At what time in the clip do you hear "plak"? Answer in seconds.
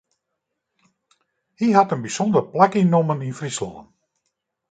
2.51-2.73